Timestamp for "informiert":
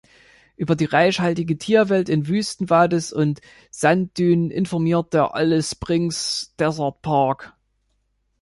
4.49-5.13